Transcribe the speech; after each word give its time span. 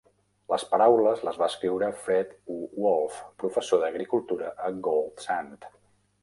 Les 0.51 0.63
paraules 0.69 1.19
les 1.27 1.35
va 1.41 1.49
escriure 1.51 1.89
Fred 2.05 2.31
U. 2.55 2.55
Wolfe, 2.85 3.21
professor 3.45 3.85
d'agricultura 3.85 4.51
a 4.69 4.73
Gold 4.89 5.25
Sand. 5.29 5.71